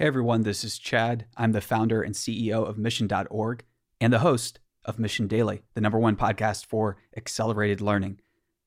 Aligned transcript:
Hey 0.00 0.06
everyone, 0.06 0.44
this 0.44 0.64
is 0.64 0.78
Chad. 0.78 1.26
I'm 1.36 1.52
the 1.52 1.60
founder 1.60 2.00
and 2.00 2.14
CEO 2.14 2.66
of 2.66 2.78
Mission.org 2.78 3.64
and 4.00 4.10
the 4.10 4.20
host 4.20 4.58
of 4.82 4.98
Mission 4.98 5.26
Daily, 5.26 5.60
the 5.74 5.82
number 5.82 5.98
one 5.98 6.16
podcast 6.16 6.64
for 6.64 6.96
accelerated 7.18 7.82
learning. 7.82 8.18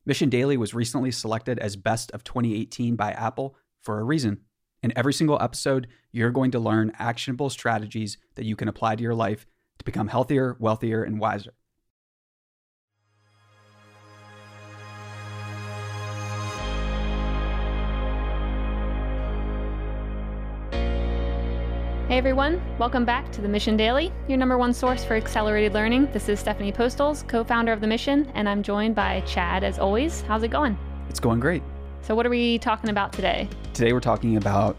Mission 0.06 0.30
Daily 0.30 0.58
was 0.58 0.76
recently 0.76 1.10
selected 1.10 1.58
as 1.58 1.76
Best 1.76 2.12
of 2.12 2.24
2018 2.24 2.96
by 2.96 3.14
Apple 3.14 3.56
for 3.82 4.00
a 4.00 4.04
reason. 4.04 4.42
In 4.84 4.94
every 4.96 5.12
single 5.12 5.42
episode, 5.42 5.88
you're 6.12 6.30
going 6.30 6.52
to 6.52 6.60
learn 6.60 6.92
actionable 7.00 7.50
strategies 7.50 8.20
that 8.36 8.46
you 8.46 8.56
can 8.56 8.68
apply 8.68 8.96
to 8.96 9.02
your 9.02 9.16
life 9.16 9.48
to 9.80 9.86
become 9.86 10.10
healthier, 10.10 10.56
wealthier, 10.60 11.02
and 11.04 11.20
wiser. 11.20 11.56
Hey 22.14 22.20
everyone, 22.20 22.62
welcome 22.78 23.06
back 23.06 23.32
to 23.32 23.42
the 23.42 23.48
Mission 23.48 23.76
Daily, 23.76 24.14
your 24.28 24.38
number 24.38 24.56
one 24.56 24.72
source 24.72 25.04
for 25.04 25.16
accelerated 25.16 25.74
learning. 25.74 26.12
This 26.12 26.30
is 26.30 26.40
Stephanie 26.40 26.72
Postles, 26.72 27.24
co 27.28 27.44
founder 27.44 27.74
of 27.74 27.82
The 27.82 27.88
Mission, 27.88 28.32
and 28.36 28.48
I'm 28.48 28.62
joined 28.62 28.94
by 28.94 29.22
Chad 29.22 29.64
as 29.64 29.80
always. 29.80 30.22
How's 30.22 30.44
it 30.44 30.50
going? 30.50 30.78
It's 31.10 31.20
going 31.20 31.40
great. 31.40 31.64
So, 32.04 32.14
what 32.14 32.28
are 32.28 32.30
we 32.30 32.60
talking 32.60 32.92
about 32.92 33.14
today? 33.14 33.50
Today, 33.74 33.94
we're 33.94 34.00
talking 34.00 34.38
about 34.38 34.76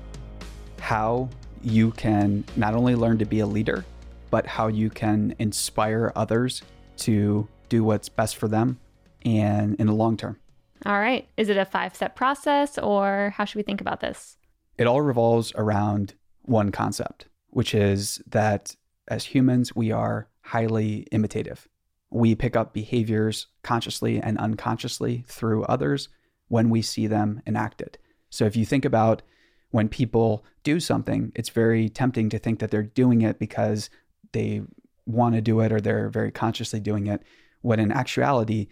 how 0.79 1.29
you 1.61 1.91
can 1.91 2.45
not 2.55 2.75
only 2.75 2.95
learn 2.95 3.19
to 3.19 3.25
be 3.25 3.41
a 3.41 3.47
leader, 3.47 3.85
but 4.31 4.47
how 4.47 4.69
you 4.69 4.89
can 4.89 5.35
inspire 5.41 6.13
others 6.15 6.63
to 6.99 7.49
do 7.69 7.83
what's 7.83 8.09
best 8.09 8.37
for 8.37 8.47
them 8.47 8.79
and 9.25 9.75
in 9.81 9.89
the 9.89 9.93
long 9.93 10.17
term. 10.17 10.39
All 10.87 11.01
right. 11.01 11.27
Is 11.37 11.49
it 11.49 11.57
a 11.57 11.65
five 11.65 11.97
step 11.97 12.15
process 12.15 12.79
or 12.79 13.35
how 13.37 13.45
should 13.45 13.57
we 13.57 13.65
think 13.65 13.81
about 13.81 13.99
this? 13.99 14.37
It 14.79 14.87
all 14.87 15.01
revolves 15.01 15.53
around 15.57 16.15
one 16.45 16.71
concept, 16.71 17.27
which 17.49 17.75
is 17.75 18.23
that 18.27 18.77
as 19.09 19.25
humans, 19.25 19.75
we 19.75 19.91
are 19.91 20.29
highly 20.41 21.07
imitative. 21.13 21.69
We 22.11 22.35
pick 22.35 22.57
up 22.57 22.73
behaviors 22.73 23.49
consciously 23.63 24.21
and 24.21 24.39
unconsciously 24.39 25.25
through 25.27 25.65
others 25.65 26.09
when 26.49 26.71
we 26.71 26.83
see 26.83 27.07
them 27.07 27.43
enacted. 27.47 27.99
So 28.31 28.45
if 28.45 28.57
you 28.57 28.65
think 28.65 28.85
about 28.85 29.23
when 29.71 29.89
people 29.89 30.45
do 30.63 30.81
something, 30.81 31.33
it's 31.35 31.49
very 31.49 31.89
tempting 31.89 32.29
to 32.31 32.39
think 32.39 32.61
that 32.61 32.71
they're 32.71 32.83
doing 32.83 33.23
it 33.23 33.39
because 33.39 33.91
they 34.33 34.63
want 35.07 35.35
to 35.35 35.41
do 35.41 35.61
it 35.61 35.73
or 35.73 35.81
they're 35.81 36.09
very 36.09 36.31
consciously 36.31 36.81
doing 36.81 37.07
it. 37.07 37.23
When 37.63 37.81
in 37.81 37.93
actuality, 37.93 38.69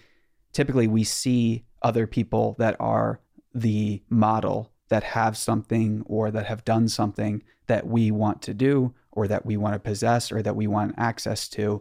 typically 0.53 0.87
we 0.87 1.05
see 1.05 1.65
other 1.83 2.07
people 2.07 2.55
that 2.59 2.77
are 2.79 3.21
the 3.55 4.03
model 4.09 4.72
that 4.93 5.03
have 5.03 5.39
something 5.39 6.03
or 6.05 6.31
that 6.31 6.45
have 6.45 6.67
done 6.67 6.87
something 6.87 7.43
that 7.67 7.87
we 7.87 8.11
want 8.11 8.43
to 8.43 8.53
do 8.53 8.93
or 9.11 9.27
that 9.27 9.47
we 9.47 9.57
want 9.57 9.73
to 9.73 9.79
possess 9.79 10.31
or 10.31 10.43
that 10.43 10.55
we 10.55 10.67
want 10.67 10.95
access 10.99 11.49
to. 11.49 11.81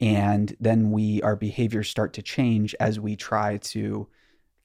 And 0.00 0.56
then 0.60 0.92
we, 0.92 1.20
our 1.22 1.34
behaviors 1.34 1.90
start 1.90 2.12
to 2.12 2.22
change 2.22 2.72
as 2.78 3.00
we 3.00 3.16
try 3.16 3.56
to 3.56 4.06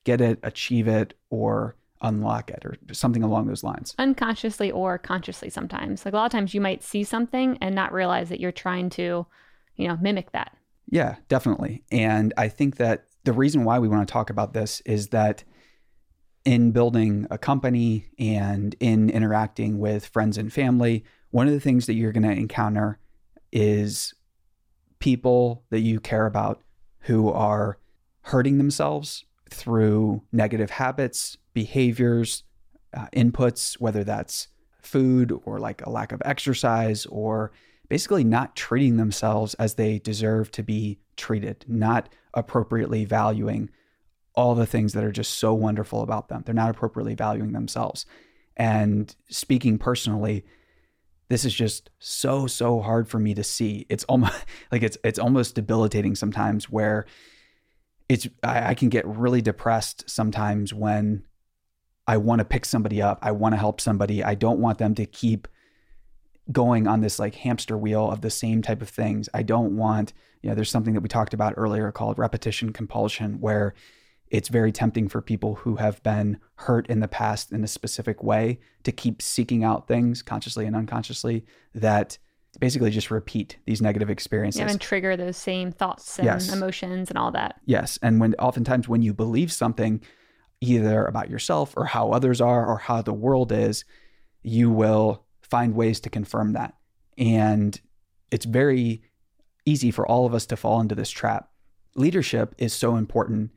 get 0.03 0.21
it, 0.21 0.37
achieve 0.43 0.87
it, 0.87 1.15
or 1.31 1.75
unlock 2.03 2.51
it 2.51 2.63
or 2.63 2.77
something 2.91 3.23
along 3.23 3.47
those 3.47 3.63
lines. 3.63 3.95
Unconsciously 3.97 4.69
or 4.69 4.99
consciously 4.99 5.49
sometimes. 5.49 6.05
Like 6.05 6.13
a 6.13 6.17
lot 6.17 6.27
of 6.27 6.31
times 6.31 6.53
you 6.53 6.61
might 6.61 6.83
see 6.83 7.03
something 7.03 7.57
and 7.59 7.73
not 7.73 7.91
realize 7.91 8.29
that 8.29 8.39
you're 8.39 8.51
trying 8.51 8.91
to, 8.91 9.25
you 9.77 9.87
know, 9.87 9.97
mimic 9.99 10.31
that. 10.33 10.55
Yeah, 10.91 11.15
definitely. 11.27 11.81
And 11.91 12.35
I 12.37 12.49
think 12.49 12.75
that 12.75 13.05
the 13.23 13.33
reason 13.33 13.63
why 13.63 13.79
we 13.79 13.87
want 13.87 14.07
to 14.07 14.11
talk 14.11 14.29
about 14.29 14.53
this 14.53 14.79
is 14.85 15.07
that 15.07 15.43
in 16.45 16.71
building 16.71 17.27
a 17.29 17.37
company 17.37 18.09
and 18.17 18.75
in 18.79 19.09
interacting 19.09 19.79
with 19.79 20.05
friends 20.05 20.37
and 20.37 20.51
family, 20.51 21.03
one 21.31 21.47
of 21.47 21.53
the 21.53 21.59
things 21.59 21.85
that 21.85 21.93
you're 21.93 22.11
going 22.11 22.23
to 22.23 22.31
encounter 22.31 22.99
is 23.51 24.13
people 24.99 25.63
that 25.69 25.81
you 25.81 25.99
care 25.99 26.25
about 26.25 26.61
who 27.01 27.29
are 27.29 27.77
hurting 28.21 28.57
themselves 28.57 29.25
through 29.49 30.21
negative 30.31 30.69
habits, 30.69 31.37
behaviors, 31.53 32.43
uh, 32.93 33.07
inputs, 33.13 33.79
whether 33.79 34.03
that's 34.03 34.47
food 34.81 35.31
or 35.45 35.59
like 35.59 35.85
a 35.85 35.89
lack 35.89 36.11
of 36.11 36.21
exercise 36.25 37.05
or 37.07 37.51
basically 37.89 38.23
not 38.23 38.55
treating 38.55 38.97
themselves 38.97 39.53
as 39.55 39.75
they 39.75 39.99
deserve 39.99 40.51
to 40.51 40.63
be 40.63 40.99
treated, 41.17 41.65
not 41.67 42.09
appropriately 42.33 43.05
valuing 43.05 43.69
all 44.35 44.55
the 44.55 44.65
things 44.65 44.93
that 44.93 45.03
are 45.03 45.11
just 45.11 45.37
so 45.37 45.53
wonderful 45.53 46.01
about 46.01 46.29
them. 46.29 46.43
They're 46.45 46.55
not 46.55 46.69
appropriately 46.69 47.15
valuing 47.15 47.51
themselves. 47.51 48.05
And 48.55 49.13
speaking 49.29 49.77
personally, 49.77 50.45
this 51.29 51.45
is 51.45 51.53
just 51.53 51.89
so 51.99 52.47
so 52.47 52.81
hard 52.81 53.07
for 53.07 53.19
me 53.19 53.33
to 53.35 53.43
see. 53.43 53.85
It's 53.89 54.03
almost 54.05 54.45
like 54.71 54.83
it's 54.83 54.97
it's 55.03 55.19
almost 55.19 55.55
debilitating 55.55 56.15
sometimes 56.15 56.69
where 56.69 57.05
it's 58.09 58.27
I, 58.43 58.69
I 58.69 58.73
can 58.73 58.89
get 58.89 59.07
really 59.07 59.41
depressed 59.41 60.09
sometimes 60.09 60.73
when 60.73 61.23
I 62.07 62.17
want 62.17 62.39
to 62.39 62.45
pick 62.45 62.65
somebody 62.65 63.01
up. 63.01 63.19
I 63.21 63.31
want 63.31 63.53
to 63.53 63.57
help 63.57 63.79
somebody. 63.79 64.23
I 64.23 64.33
don't 64.33 64.59
want 64.59 64.79
them 64.79 64.95
to 64.95 65.05
keep 65.05 65.47
going 66.51 66.87
on 66.87 67.01
this 67.01 67.19
like 67.19 67.35
hamster 67.35 67.77
wheel 67.77 68.09
of 68.09 68.21
the 68.21 68.31
same 68.31 68.63
type 68.63 68.81
of 68.81 68.89
things. 68.89 69.29
I 69.33 69.43
don't 69.43 69.77
want, 69.77 70.13
you 70.41 70.49
know, 70.49 70.55
there's 70.55 70.71
something 70.71 70.95
that 70.95 71.01
we 71.01 71.09
talked 71.09 71.35
about 71.35 71.53
earlier 71.55 71.91
called 71.91 72.17
repetition 72.17 72.73
compulsion 72.73 73.39
where 73.39 73.75
it's 74.29 74.49
very 74.49 74.71
tempting 74.71 75.07
for 75.07 75.21
people 75.21 75.55
who 75.55 75.75
have 75.77 76.01
been 76.03 76.39
hurt 76.55 76.87
in 76.87 76.99
the 76.99 77.07
past 77.07 77.51
in 77.51 77.63
a 77.63 77.67
specific 77.67 78.23
way 78.23 78.59
to 78.83 78.91
keep 78.91 79.21
seeking 79.21 79.63
out 79.63 79.87
things 79.87 80.21
consciously 80.21 80.65
and 80.65 80.75
unconsciously 80.75 81.45
that 81.73 82.17
basically 82.59 82.91
just 82.91 83.11
repeat 83.11 83.57
these 83.65 83.81
negative 83.81 84.09
experiences. 84.09 84.59
Yeah, 84.59 84.69
and 84.69 84.81
trigger 84.81 85.15
those 85.15 85.37
same 85.37 85.71
thoughts 85.71 86.17
and 86.17 86.25
yes. 86.25 86.51
emotions 86.51 87.09
and 87.09 87.17
all 87.17 87.31
that. 87.31 87.59
Yes. 87.65 87.97
And 88.01 88.19
when 88.19 88.33
oftentimes 88.35 88.87
when 88.87 89.01
you 89.01 89.13
believe 89.13 89.51
something, 89.51 90.01
either 90.61 91.05
about 91.05 91.29
yourself 91.29 91.73
or 91.77 91.85
how 91.85 92.11
others 92.11 92.41
are 92.41 92.65
or 92.65 92.77
how 92.77 93.01
the 93.01 93.13
world 93.13 93.51
is, 93.51 93.85
you 94.43 94.69
will 94.69 95.25
find 95.41 95.73
ways 95.73 95.99
to 96.01 96.09
confirm 96.09 96.53
that. 96.53 96.75
And 97.17 97.79
it's 98.31 98.45
very 98.45 99.03
easy 99.65 99.91
for 99.91 100.07
all 100.07 100.25
of 100.25 100.33
us 100.33 100.45
to 100.47 100.57
fall 100.57 100.81
into 100.81 100.95
this 100.95 101.09
trap. 101.09 101.49
Leadership 101.95 102.55
is 102.57 102.73
so 102.73 102.95
important 102.95 103.51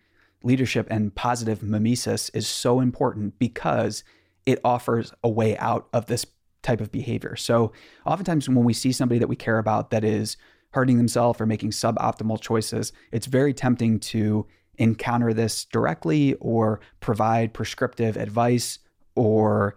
leadership 0.44 0.86
and 0.90 1.14
positive 1.14 1.62
mimesis 1.62 2.28
is 2.30 2.46
so 2.46 2.80
important 2.80 3.38
because 3.38 4.04
it 4.46 4.60
offers 4.64 5.12
a 5.22 5.28
way 5.28 5.56
out 5.58 5.88
of 5.92 6.06
this 6.06 6.26
type 6.62 6.80
of 6.80 6.92
behavior. 6.92 7.36
So, 7.36 7.72
oftentimes 8.06 8.48
when 8.48 8.64
we 8.64 8.72
see 8.72 8.92
somebody 8.92 9.18
that 9.18 9.28
we 9.28 9.36
care 9.36 9.58
about 9.58 9.90
that 9.90 10.04
is 10.04 10.36
hurting 10.72 10.96
themselves 10.96 11.40
or 11.40 11.46
making 11.46 11.70
suboptimal 11.70 12.40
choices, 12.40 12.92
it's 13.10 13.26
very 13.26 13.52
tempting 13.52 14.00
to 14.00 14.46
encounter 14.78 15.34
this 15.34 15.64
directly 15.66 16.34
or 16.34 16.80
provide 17.00 17.52
prescriptive 17.52 18.16
advice 18.16 18.78
or 19.14 19.76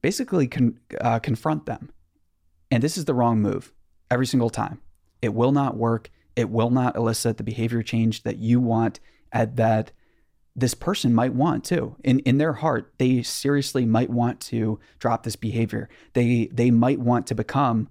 basically 0.00 0.46
con- 0.46 0.78
uh, 1.00 1.18
confront 1.18 1.66
them. 1.66 1.90
And 2.70 2.82
this 2.82 2.96
is 2.96 3.06
the 3.06 3.14
wrong 3.14 3.40
move 3.40 3.72
every 4.10 4.26
single 4.26 4.50
time. 4.50 4.80
It 5.22 5.34
will 5.34 5.52
not 5.52 5.76
work. 5.76 6.10
It 6.36 6.50
will 6.50 6.70
not 6.70 6.94
elicit 6.94 7.36
the 7.36 7.42
behavior 7.42 7.82
change 7.82 8.22
that 8.22 8.38
you 8.38 8.60
want 8.60 9.00
at 9.32 9.56
that 9.56 9.90
this 10.58 10.74
person 10.74 11.14
might 11.14 11.34
want 11.34 11.62
to 11.64 11.94
In 12.02 12.18
in 12.20 12.38
their 12.38 12.54
heart, 12.54 12.92
they 12.98 13.22
seriously 13.22 13.86
might 13.86 14.10
want 14.10 14.40
to 14.40 14.80
drop 14.98 15.22
this 15.22 15.36
behavior. 15.36 15.88
They 16.14 16.48
they 16.52 16.70
might 16.70 16.98
want 16.98 17.26
to 17.28 17.34
become 17.34 17.88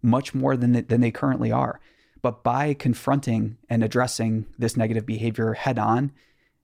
much 0.00 0.34
more 0.34 0.56
than 0.56 0.72
they, 0.72 0.80
than 0.80 1.00
they 1.00 1.10
currently 1.10 1.52
are. 1.52 1.80
But 2.22 2.42
by 2.42 2.74
confronting 2.74 3.58
and 3.68 3.84
addressing 3.84 4.46
this 4.58 4.76
negative 4.76 5.04
behavior 5.04 5.52
head 5.52 5.78
on, 5.78 6.12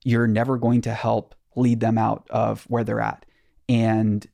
you're 0.03 0.27
never 0.27 0.57
going 0.57 0.81
to 0.81 0.93
help 0.93 1.35
lead 1.55 1.79
them 1.79 1.97
out 1.97 2.27
of 2.29 2.63
where 2.63 2.83
they're 2.83 2.99
at. 2.99 3.25
And 3.69 4.27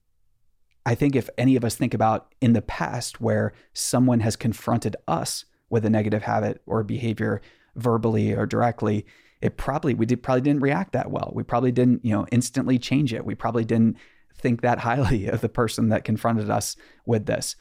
I 0.85 0.95
think 0.95 1.15
if 1.15 1.29
any 1.37 1.55
of 1.55 1.63
us 1.63 1.75
think 1.75 1.93
about 1.93 2.33
in 2.41 2.53
the 2.53 2.61
past 2.61 3.21
where 3.21 3.53
someone 3.73 4.21
has 4.21 4.35
confronted 4.35 4.95
us 5.07 5.45
with 5.69 5.85
a 5.85 5.89
negative 5.89 6.23
habit 6.23 6.61
or 6.65 6.83
behavior 6.83 7.41
verbally 7.75 8.33
or 8.33 8.45
directly, 8.45 9.05
it 9.41 9.57
probably 9.57 9.93
we 9.93 10.05
did 10.05 10.23
probably 10.23 10.41
didn't 10.41 10.61
react 10.61 10.93
that 10.93 11.11
well. 11.11 11.31
We 11.33 11.43
probably 11.43 11.71
didn't, 11.71 12.05
you 12.05 12.11
know, 12.11 12.27
instantly 12.31 12.77
change 12.77 13.13
it. 13.13 13.25
We 13.25 13.35
probably 13.35 13.65
didn't 13.65 13.97
think 14.35 14.61
that 14.61 14.79
highly 14.79 15.27
of 15.29 15.41
the 15.41 15.49
person 15.49 15.89
that 15.89 16.03
confronted 16.03 16.49
us 16.49 16.75
with 17.05 17.25
this. 17.25 17.55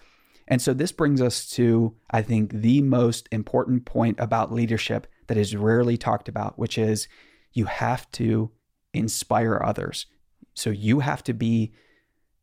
And 0.46 0.60
so 0.60 0.74
this 0.74 0.92
brings 0.92 1.22
us 1.22 1.48
to 1.50 1.94
I 2.10 2.22
think 2.22 2.52
the 2.52 2.82
most 2.82 3.28
important 3.32 3.84
point 3.84 4.18
about 4.20 4.52
leadership 4.52 5.06
that 5.28 5.36
is 5.36 5.56
rarely 5.56 5.96
talked 5.96 6.28
about, 6.28 6.58
which 6.58 6.76
is 6.76 7.08
you 7.52 7.64
have 7.64 8.10
to 8.12 8.50
inspire 8.92 9.60
others. 9.64 10.06
So 10.54 10.70
you 10.70 11.00
have 11.00 11.22
to 11.24 11.32
be 11.32 11.72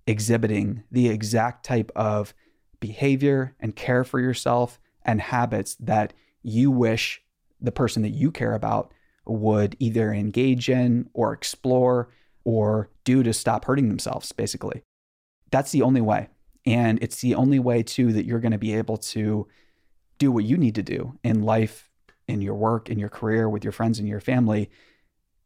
exhibiting 0.07 0.83
the 0.89 1.09
exact 1.09 1.65
type 1.65 1.91
of 1.95 2.33
behavior 2.79 3.55
and 3.59 3.75
care 3.75 4.03
for 4.03 4.19
yourself 4.19 4.79
and 5.03 5.19
habits 5.19 5.75
that 5.75 6.13
you 6.41 6.71
wish 6.71 7.21
the 7.59 7.71
person 7.71 8.03
that 8.03 8.09
you 8.09 8.31
care 8.31 8.53
about 8.53 8.93
would 9.29 9.75
either 9.79 10.11
engage 10.11 10.69
in 10.69 11.09
or 11.13 11.33
explore 11.33 12.09
or 12.43 12.89
do 13.03 13.23
to 13.23 13.33
stop 13.33 13.65
hurting 13.65 13.89
themselves, 13.89 14.31
basically. 14.31 14.83
That's 15.51 15.71
the 15.71 15.81
only 15.81 16.01
way. 16.01 16.29
And 16.65 16.99
it's 17.01 17.21
the 17.21 17.35
only 17.35 17.59
way, 17.59 17.83
too, 17.83 18.13
that 18.13 18.25
you're 18.25 18.39
going 18.39 18.51
to 18.51 18.57
be 18.57 18.73
able 18.73 18.97
to 18.97 19.47
do 20.17 20.31
what 20.31 20.45
you 20.45 20.57
need 20.57 20.75
to 20.75 20.83
do 20.83 21.17
in 21.23 21.43
life, 21.43 21.89
in 22.27 22.41
your 22.41 22.55
work, 22.55 22.89
in 22.89 22.99
your 22.99 23.09
career, 23.09 23.49
with 23.49 23.63
your 23.63 23.71
friends 23.71 23.99
and 23.99 24.07
your 24.07 24.19
family. 24.19 24.69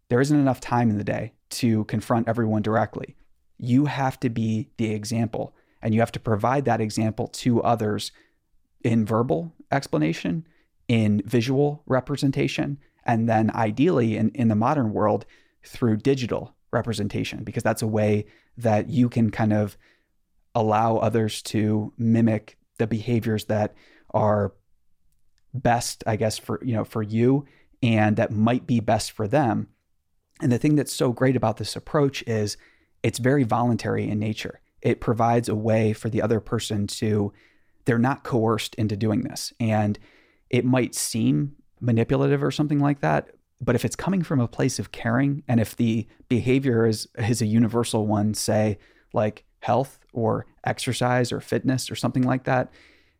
There 0.10 0.22
isn't 0.22 0.40
enough 0.40 0.60
time 0.60 0.90
in 0.90 0.98
the 0.98 1.04
day 1.04 1.34
to 1.52 1.84
confront 1.86 2.28
everyone 2.28 2.62
directly. 2.62 3.16
You 3.58 3.86
have 3.86 4.20
to 4.22 4.30
be 4.30 4.70
the 4.78 4.92
example 4.92 5.56
and 5.82 5.94
you 5.94 6.00
have 6.00 6.12
to 6.14 6.20
provide 6.20 6.66
that 6.66 6.82
example 6.82 7.28
to 7.28 7.62
others 7.62 8.12
in 8.84 9.06
verbal 9.06 9.54
explanation, 9.72 10.48
in 10.88 11.22
visual 11.26 11.84
representation, 11.86 12.78
and 13.04 13.28
then 13.28 13.52
ideally 13.56 14.18
in, 14.18 14.30
in 14.32 14.48
the 14.48 14.56
modern 14.56 14.94
world 14.94 15.26
through 15.64 15.98
digital 15.98 16.56
representation, 16.72 17.44
because 17.44 17.64
that's 17.64 17.82
a 17.82 17.88
way 17.88 18.26
that 18.58 18.90
you 18.90 19.10
can 19.10 19.32
kind 19.32 19.54
of 19.54 19.78
allow 20.54 20.98
others 20.98 21.42
to 21.42 21.94
mimic 21.98 22.58
the 22.78 22.88
behaviors 22.88 23.46
that 23.46 23.74
are 24.14 24.54
best, 25.54 26.04
I 26.08 26.16
guess, 26.16 26.38
for 26.38 26.60
you 26.64 26.74
know, 26.74 26.84
for 26.84 27.02
you 27.02 27.46
and 27.84 28.16
that 28.18 28.32
might 28.32 28.68
be 28.68 28.80
best 28.80 29.12
for 29.12 29.28
them. 29.28 29.68
And 30.42 30.52
the 30.52 30.58
thing 30.58 30.76
that's 30.76 30.94
so 30.94 31.12
great 31.12 31.36
about 31.36 31.58
this 31.58 31.76
approach 31.76 32.24
is 32.28 32.58
it's 33.04 33.20
very 33.20 33.44
voluntary 33.44 34.08
in 34.08 34.20
nature. 34.20 34.60
It 34.82 35.02
provides 35.02 35.50
a 35.50 35.56
way 35.56 35.94
for 35.94 36.10
the 36.10 36.22
other 36.22 36.40
person 36.40 36.88
to 36.88 37.34
they're 37.86 37.98
not 37.98 38.24
coerced 38.24 38.76
into 38.76 38.96
doing 38.96 39.22
this. 39.22 39.54
And 39.60 39.98
it 40.50 40.66
might 40.66 40.94
seem 40.94 41.56
manipulative 41.82 42.44
or 42.44 42.52
something 42.52 42.80
like 42.80 43.02
that, 43.02 43.30
but 43.60 43.76
if 43.76 43.86
it's 43.86 43.96
coming 43.96 44.24
from 44.24 44.40
a 44.40 44.48
place 44.48 44.80
of 44.80 44.92
caring 44.92 45.44
and 45.48 45.60
if 45.60 45.76
the 45.76 46.08
behavior 46.30 46.86
is 46.86 47.08
is 47.18 47.42
a 47.42 47.46
universal 47.46 48.08
one, 48.08 48.34
say 48.34 48.80
like 49.14 49.44
health 49.60 50.00
or 50.14 50.46
exercise 50.64 51.32
or 51.32 51.40
fitness 51.40 51.92
or 51.92 51.96
something 51.96 52.24
like 52.24 52.46
that, 52.46 52.72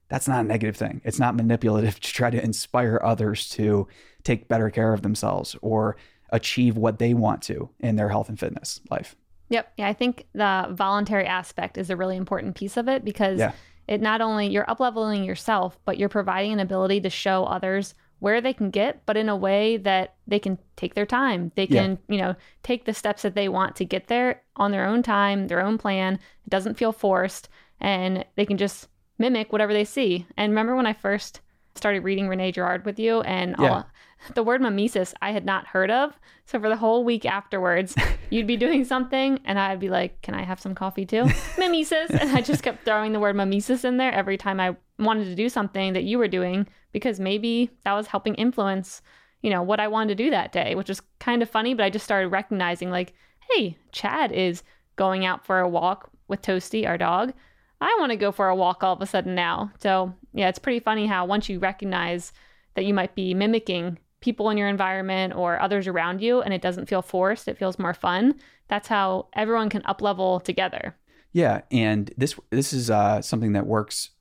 that's 0.10 0.28
not 0.28 0.44
a 0.44 0.48
negative 0.48 0.76
thing. 0.76 1.02
It's 1.04 1.20
not 1.20 1.36
manipulative 1.36 2.00
to 2.02 2.14
try 2.14 2.30
to 2.30 2.44
inspire 2.44 3.00
others 3.04 3.50
to 3.50 3.88
take 4.24 4.48
better 4.48 4.70
care 4.70 4.94
of 4.94 5.02
themselves 5.02 5.56
or 5.62 5.96
achieve 6.32 6.78
what 6.78 7.00
they 7.00 7.14
want 7.14 7.42
to 7.44 7.70
in 7.80 7.96
their 7.96 8.10
health 8.10 8.30
and 8.30 8.40
fitness 8.40 8.82
life. 8.90 9.16
Yep. 9.50 9.74
Yeah, 9.78 9.88
I 9.88 9.94
think 9.94 10.28
the 10.34 10.68
voluntary 10.72 11.26
aspect 11.26 11.78
is 11.78 11.90
a 11.90 11.98
really 11.98 12.16
important 12.16 12.56
piece 12.56 12.78
of 12.78 12.88
it 12.88 13.04
because 13.04 13.38
yeah. 13.38 13.52
it 13.88 14.00
not 14.00 14.22
only 14.22 14.48
you're 14.48 14.66
upleveling 14.66 15.26
yourself, 15.26 15.78
but 15.84 15.98
you're 15.98 16.10
providing 16.10 16.54
an 16.54 16.62
ability 16.62 17.02
to 17.02 17.10
show 17.10 17.44
others 17.44 17.94
where 18.22 18.40
they 18.40 18.54
can 18.54 18.70
get, 18.70 19.04
but 19.08 19.18
in 19.18 19.28
a 19.28 19.36
way 19.36 19.78
that 19.78 20.14
they 20.28 20.38
can 20.38 20.60
take 20.76 20.94
their 20.94 21.08
time. 21.08 21.52
They 21.56 21.66
can, 21.66 21.98
yeah. 22.08 22.16
you 22.16 22.22
know, 22.22 22.36
take 22.62 22.86
the 22.86 22.94
steps 22.94 23.24
that 23.24 23.34
they 23.34 23.50
want 23.50 23.76
to 23.78 23.84
get 23.84 24.10
there 24.10 24.44
on 24.56 24.70
their 24.70 24.86
own 24.86 25.02
time, 25.02 25.48
their 25.48 25.60
own 25.60 25.80
plan. 25.80 26.14
It 26.14 26.50
doesn't 26.50 26.78
feel 26.78 26.92
forced 26.92 27.50
and 27.80 28.24
they 28.36 28.46
can 28.46 28.60
just 28.60 28.90
mimic 29.18 29.52
whatever 29.52 29.74
they 29.74 29.84
see. 29.84 30.28
And 30.38 30.52
remember 30.52 30.76
when 30.76 30.86
I 30.86 30.94
first 30.94 31.42
started 31.76 32.04
reading 32.04 32.28
Rene 32.28 32.52
Girard 32.52 32.86
with 32.86 33.00
you 33.00 33.22
and 33.22 33.56
yeah. 33.60 33.70
all, 33.70 33.88
the 34.36 34.44
word 34.44 34.62
mimesis 34.62 35.14
I 35.22 35.32
had 35.32 35.46
not 35.46 35.68
heard 35.68 35.90
of. 35.90 36.20
So 36.46 36.60
for 36.60 36.70
the 36.70 36.76
whole 36.76 37.04
week 37.04 37.26
afterwards, 37.26 37.96
you'd 38.30 38.48
be 38.48 38.58
doing 38.58 38.86
something 38.86 39.40
and 39.46 39.60
I'd 39.60 39.80
be 39.80 39.90
like, 39.90 40.22
Can 40.22 40.34
I 40.34 40.44
have 40.44 40.60
some 40.60 40.76
coffee 40.76 41.06
too? 41.06 41.30
mimesis. 41.58 42.12
And 42.12 42.32
I 42.32 42.42
just 42.42 42.64
kept 42.64 42.86
throwing 42.86 43.14
the 43.14 43.20
word 43.20 43.36
mimesis 43.36 43.84
in 43.84 43.98
there 43.98 44.12
every 44.12 44.38
time 44.38 44.60
I 44.60 44.76
wanted 45.00 45.26
to 45.26 45.36
do 45.36 45.50
something 45.50 45.94
that 45.94 46.04
you 46.04 46.18
were 46.18 46.28
doing 46.28 46.68
because 46.92 47.20
maybe 47.20 47.72
that 47.84 47.94
was 47.94 48.08
helping 48.08 48.36
influence, 48.36 49.02
you 49.42 49.50
know, 49.50 49.64
what 49.64 49.80
I 49.80 49.88
wanted 49.88 50.18
to 50.18 50.24
do 50.24 50.30
that 50.32 50.52
day, 50.52 50.76
which 50.76 50.90
was 50.90 51.02
kind 51.20 51.42
of 51.42 51.50
funny, 51.50 51.74
but 51.74 51.84
I 51.84 51.90
just 51.90 52.06
started 52.06 52.28
recognizing 52.28 52.92
like, 52.92 53.14
hey, 53.52 53.78
Chad 53.92 54.32
is 54.32 54.64
going 54.96 55.26
out 55.26 55.46
for 55.46 55.60
a 55.60 55.70
walk 55.70 56.12
with 56.28 56.42
Toasty, 56.42 56.88
our 56.88 56.98
dog. 56.98 57.34
I 57.80 57.96
want 58.00 58.12
to 58.12 58.16
go 58.16 58.32
for 58.32 58.48
a 58.48 58.56
walk 58.56 58.84
all 58.84 58.94
of 58.94 59.02
a 59.02 59.08
sudden 59.08 59.34
now. 59.34 59.72
So, 59.80 60.14
yeah, 60.34 60.50
it's 60.50 60.60
pretty 60.60 60.80
funny 60.80 61.08
how 61.08 61.26
once 61.26 61.50
you 61.50 61.60
recognize 61.60 62.32
that 62.76 62.86
you 62.86 62.94
might 62.94 63.16
be 63.16 63.34
mimicking 63.34 63.98
people 64.22 64.50
in 64.50 64.58
your 64.58 64.70
environment 64.70 65.34
or 65.36 65.60
others 65.60 65.88
around 65.88 66.22
you 66.22 66.42
and 66.42 66.54
it 66.54 66.62
doesn't 66.62 66.88
feel 66.88 67.02
forced 67.02 67.48
it 67.48 67.58
feels 67.58 67.80
more 67.80 67.94
fun 67.94 68.36
that's 68.68 68.88
how 68.88 69.28
everyone 69.34 69.70
can 69.70 69.82
up 69.86 70.02
level 70.02 70.40
together. 70.40 70.96
Yeah 71.34 71.62
and 71.72 72.14
this 72.18 72.36
this 72.50 72.72
is 72.72 72.90
uh, 72.90 73.22
something 73.22 73.54
that 73.54 73.68
works. 73.68 74.12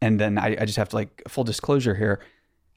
And 0.00 0.18
then 0.18 0.38
I, 0.38 0.56
I 0.58 0.64
just 0.64 0.78
have 0.78 0.88
to 0.90 0.96
like 0.96 1.22
full 1.28 1.44
disclosure 1.44 1.94
here 1.94 2.20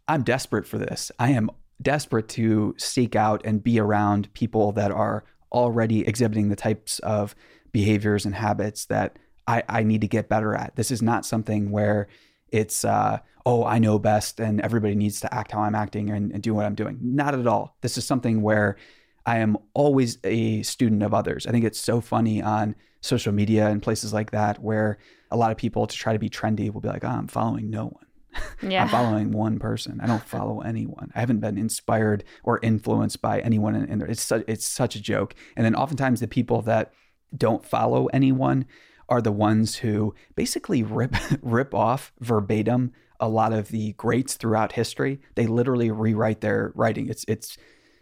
i'm 0.08 0.24
desperate 0.24 0.68
for 0.68 0.78
this. 0.78 1.12
I 1.18 1.32
am 1.32 1.50
desperate 1.82 2.28
to 2.30 2.76
seek 2.78 3.16
out 3.16 3.42
and 3.46 3.64
be 3.64 3.80
around 3.80 4.34
people 4.34 4.74
that 4.74 4.92
are 4.92 5.24
already 5.52 6.06
exhibiting 6.08 6.50
the 6.50 6.56
types 6.56 7.00
of 7.00 7.36
behaviors 7.72 8.26
and 8.26 8.36
habits 8.36 8.86
that 8.86 9.18
I, 9.48 9.64
I 9.68 9.84
need 9.84 10.02
to 10.02 10.08
get 10.08 10.30
better 10.30 10.56
at. 10.56 10.76
This 10.76 10.92
is 10.92 11.02
not 11.02 11.26
something 11.26 11.72
where 11.72 12.08
it's 12.54 12.86
uh, 12.86 13.20
oh 13.46 13.66
i 13.66 13.80
know 13.80 14.00
best 14.00 14.40
and 14.40 14.62
everybody 14.62 14.96
needs 14.96 15.20
to 15.20 15.34
act 15.34 15.52
how 15.52 15.60
i'm 15.60 15.76
acting 15.76 16.10
and, 16.10 16.32
and, 16.32 16.42
do 16.42 16.54
what 16.54 16.66
i'm 16.66 16.76
doing 16.76 16.98
not 17.02 17.38
at 17.38 17.48
all 17.48 17.76
this 17.82 17.98
is 17.98 18.06
something 18.06 18.42
where 18.42 18.78
i 19.26 19.40
am 19.40 19.58
always 19.74 20.18
a 20.24 20.62
student 20.64 21.04
of 21.04 21.14
others 21.14 21.46
i 21.46 21.52
think 21.52 21.66
it's 21.66 21.80
so 21.80 22.00
funny 22.00 22.42
on 22.42 22.76
social 23.02 23.34
media 23.34 23.68
and 23.68 23.82
places 23.82 24.14
like 24.14 24.32
that 24.32 24.60
where 24.60 24.98
a 25.32 25.36
lot 25.36 25.52
of 25.52 25.58
people 25.58 25.86
to 25.88 25.96
try 25.98 26.14
to 26.14 26.20
be 26.20 26.30
trendy 26.30 26.72
will 26.72 26.80
be 26.80 26.88
like 26.88 27.04
oh 27.04 27.10
i'm 27.10 27.28
following 27.28 27.70
no 27.70 27.86
one 27.86 28.06
yeah. 28.68 28.82
I'm 28.82 28.90
following 28.90 29.32
one 29.32 29.60
person. 29.60 30.00
I 30.02 30.08
don't 30.08 30.24
follow 30.24 30.62
anyone. 30.62 31.12
I 31.14 31.20
haven't 31.20 31.40
been 31.40 31.56
inspired 31.56 32.24
or 32.44 32.60
influenced 32.64 33.22
by 33.22 33.40
anyone. 33.42 33.76
And 33.76 34.02
it's 34.02 34.24
such, 34.24 34.44
it's 34.48 34.66
such 34.66 34.96
a 34.96 35.00
joke. 35.00 35.36
And 35.56 35.64
then 35.64 35.76
oftentimes 35.76 36.20
the 36.20 36.28
people 36.28 36.64
that 36.64 36.94
don't 37.38 37.64
follow 37.64 38.08
anyone 38.08 38.66
are 39.10 39.22
the 39.22 39.32
ones 39.32 39.78
who 39.78 40.14
basically 40.36 40.84
rip 40.84 41.16
rip 41.42 41.74
off 41.74 42.14
verbatim 42.20 42.92
a 43.20 43.28
lot 43.28 43.54
of 43.54 43.70
the 43.70 43.94
greats 43.94 44.36
throughout 44.36 44.74
history. 44.74 45.22
They 45.36 45.48
literally 45.48 45.92
rewrite 45.92 46.42
their 46.42 46.72
writing. 46.76 47.10
It's 47.10 47.26
it's 47.28 47.58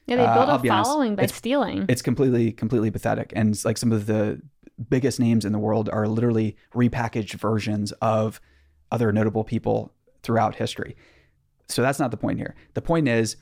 yeah, 0.07 0.15
they 0.15 0.25
build 0.25 0.49
uh, 0.49 0.59
a 0.61 0.67
following 0.67 1.09
honest, 1.11 1.17
by 1.17 1.23
it's, 1.23 1.35
stealing. 1.35 1.85
It's 1.87 2.01
completely 2.01 2.51
completely 2.51 2.91
pathetic, 2.91 3.31
and 3.35 3.53
it's 3.53 3.65
like 3.65 3.77
some 3.77 3.91
of 3.91 4.07
the 4.07 4.41
biggest 4.89 5.19
names 5.19 5.45
in 5.45 5.51
the 5.51 5.59
world 5.59 5.89
are 5.91 6.07
literally 6.07 6.55
repackaged 6.73 7.33
versions 7.33 7.91
of 8.01 8.41
other 8.91 9.11
notable 9.11 9.43
people 9.43 9.93
throughout 10.23 10.55
history. 10.55 10.95
So 11.67 11.81
that's 11.81 11.99
not 11.99 12.11
the 12.11 12.17
point 12.17 12.39
here. 12.39 12.55
The 12.73 12.81
point 12.81 13.07
is, 13.07 13.37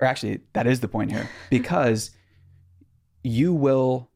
or 0.00 0.06
actually, 0.06 0.40
that 0.54 0.66
is 0.66 0.80
the 0.80 0.88
point 0.88 1.12
here, 1.12 1.28
because 1.50 2.10
you 3.22 3.52
will 3.52 4.10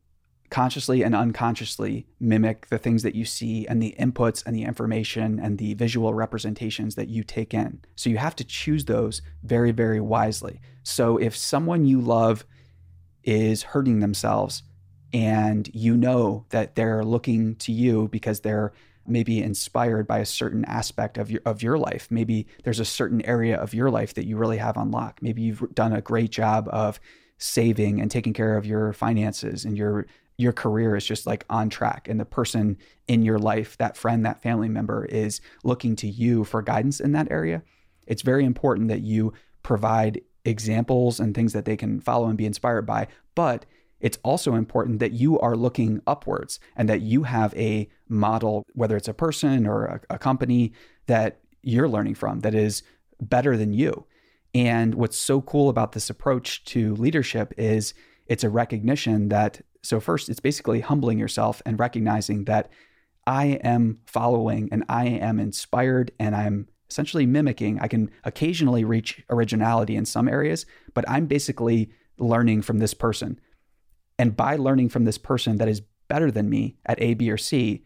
consciously 0.50 1.02
and 1.02 1.14
unconsciously 1.14 2.06
mimic 2.20 2.68
the 2.68 2.78
things 2.78 3.02
that 3.02 3.14
you 3.14 3.24
see 3.24 3.66
and 3.66 3.82
the 3.82 3.94
inputs 3.98 4.44
and 4.46 4.54
the 4.54 4.62
information 4.62 5.38
and 5.38 5.58
the 5.58 5.74
visual 5.74 6.14
representations 6.14 6.94
that 6.94 7.08
you 7.08 7.22
take 7.22 7.54
in. 7.54 7.80
So 7.94 8.10
you 8.10 8.18
have 8.18 8.36
to 8.36 8.44
choose 8.44 8.84
those 8.84 9.22
very, 9.42 9.72
very 9.72 10.00
wisely. 10.00 10.60
So 10.82 11.16
if 11.16 11.36
someone 11.36 11.84
you 11.84 12.00
love 12.00 12.44
is 13.22 13.62
hurting 13.62 14.00
themselves 14.00 14.62
and 15.12 15.68
you 15.74 15.96
know 15.96 16.46
that 16.50 16.74
they're 16.74 17.04
looking 17.04 17.56
to 17.56 17.72
you 17.72 18.08
because 18.08 18.40
they're 18.40 18.72
maybe 19.08 19.42
inspired 19.42 20.06
by 20.06 20.18
a 20.18 20.26
certain 20.26 20.64
aspect 20.64 21.18
of 21.18 21.30
your 21.30 21.40
of 21.44 21.62
your 21.62 21.78
life. 21.78 22.08
Maybe 22.10 22.46
there's 22.64 22.80
a 22.80 22.84
certain 22.84 23.24
area 23.24 23.56
of 23.56 23.74
your 23.74 23.90
life 23.90 24.14
that 24.14 24.26
you 24.26 24.36
really 24.36 24.58
have 24.58 24.76
unlocked. 24.76 25.22
Maybe 25.22 25.42
you've 25.42 25.74
done 25.74 25.92
a 25.92 26.00
great 26.00 26.30
job 26.30 26.68
of 26.70 27.00
saving 27.38 28.00
and 28.00 28.10
taking 28.10 28.32
care 28.32 28.56
of 28.56 28.66
your 28.66 28.92
finances 28.92 29.64
and 29.64 29.76
your 29.76 30.06
your 30.38 30.52
career 30.52 30.96
is 30.96 31.06
just 31.06 31.26
like 31.26 31.44
on 31.48 31.68
track 31.68 32.08
and 32.08 32.20
the 32.20 32.24
person 32.24 32.76
in 33.08 33.22
your 33.22 33.38
life 33.38 33.76
that 33.78 33.96
friend 33.96 34.24
that 34.24 34.42
family 34.42 34.68
member 34.68 35.04
is 35.06 35.40
looking 35.64 35.96
to 35.96 36.06
you 36.06 36.44
for 36.44 36.62
guidance 36.62 37.00
in 37.00 37.12
that 37.12 37.30
area 37.30 37.62
it's 38.06 38.22
very 38.22 38.44
important 38.44 38.88
that 38.88 39.02
you 39.02 39.32
provide 39.62 40.20
examples 40.44 41.18
and 41.18 41.34
things 41.34 41.52
that 41.52 41.64
they 41.64 41.76
can 41.76 42.00
follow 42.00 42.28
and 42.28 42.38
be 42.38 42.46
inspired 42.46 42.86
by 42.86 43.06
but 43.34 43.64
it's 43.98 44.18
also 44.22 44.54
important 44.54 44.98
that 44.98 45.12
you 45.12 45.38
are 45.40 45.56
looking 45.56 46.02
upwards 46.06 46.60
and 46.76 46.88
that 46.88 47.00
you 47.00 47.22
have 47.22 47.54
a 47.54 47.88
model 48.08 48.64
whether 48.74 48.96
it's 48.96 49.08
a 49.08 49.14
person 49.14 49.66
or 49.66 49.84
a, 49.86 50.00
a 50.10 50.18
company 50.18 50.72
that 51.06 51.40
you're 51.62 51.88
learning 51.88 52.14
from 52.14 52.40
that 52.40 52.54
is 52.54 52.82
better 53.20 53.56
than 53.56 53.72
you 53.72 54.04
and 54.54 54.94
what's 54.94 55.18
so 55.18 55.40
cool 55.42 55.68
about 55.68 55.92
this 55.92 56.08
approach 56.08 56.64
to 56.64 56.94
leadership 56.94 57.52
is 57.58 57.92
it's 58.26 58.44
a 58.44 58.50
recognition 58.50 59.28
that 59.28 59.60
so, 59.86 60.00
first, 60.00 60.28
it's 60.28 60.40
basically 60.40 60.80
humbling 60.80 61.18
yourself 61.18 61.62
and 61.64 61.78
recognizing 61.78 62.44
that 62.46 62.68
I 63.24 63.60
am 63.62 64.00
following 64.06 64.68
and 64.72 64.84
I 64.88 65.06
am 65.06 65.38
inspired 65.38 66.10
and 66.18 66.34
I'm 66.34 66.66
essentially 66.90 67.24
mimicking. 67.24 67.78
I 67.80 67.86
can 67.86 68.10
occasionally 68.24 68.84
reach 68.84 69.24
originality 69.30 69.94
in 69.94 70.04
some 70.04 70.28
areas, 70.28 70.66
but 70.92 71.08
I'm 71.08 71.26
basically 71.26 71.90
learning 72.18 72.62
from 72.62 72.78
this 72.78 72.94
person. 72.94 73.40
And 74.18 74.36
by 74.36 74.56
learning 74.56 74.88
from 74.88 75.04
this 75.04 75.18
person 75.18 75.58
that 75.58 75.68
is 75.68 75.82
better 76.08 76.32
than 76.32 76.50
me 76.50 76.78
at 76.84 77.00
A, 77.00 77.14
B, 77.14 77.30
or 77.30 77.36
C, 77.36 77.84